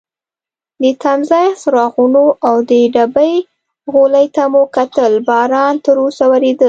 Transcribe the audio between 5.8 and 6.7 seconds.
تراوسه وریده.